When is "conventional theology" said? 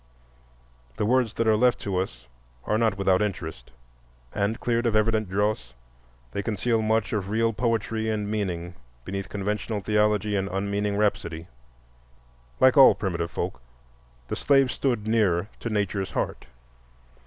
9.29-10.35